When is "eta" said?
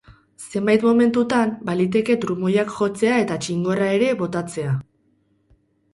3.27-3.39